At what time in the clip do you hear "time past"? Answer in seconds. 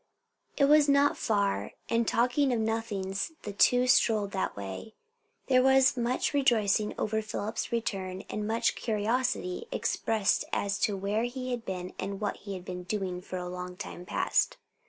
13.77-14.57